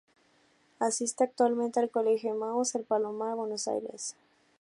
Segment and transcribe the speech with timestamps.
[0.79, 4.15] Asiste actualmente al Colegio Emaús de El Palomar, Buenos Aires.